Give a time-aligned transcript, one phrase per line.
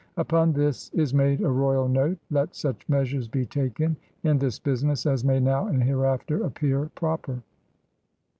[0.17, 5.05] Upon this is made a Royal note: *^Let such measures be taken in this business
[5.05, 7.43] as may now and hereafter appear proper."